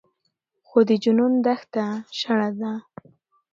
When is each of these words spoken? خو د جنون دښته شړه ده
خو 0.67 0.77
د 0.89 0.91
جنون 1.03 1.33
دښته 1.45 1.85
شړه 2.19 2.49
ده 2.59 2.71